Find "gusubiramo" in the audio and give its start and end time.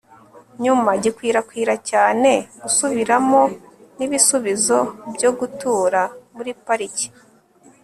2.63-3.41